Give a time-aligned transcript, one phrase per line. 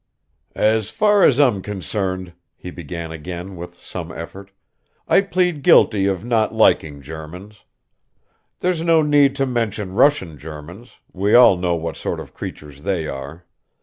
[0.55, 4.49] "As far as I'm concerned," he began again with some effort,
[5.07, 7.61] "I plead guilty of not liking Germans.
[8.61, 13.05] There's no need to mention Russian Germans, we all know what sort of creatures they
[13.05, 13.45] are.